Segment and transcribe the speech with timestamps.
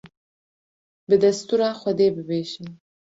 [1.07, 2.67] bi destûra Xwedê bibêjim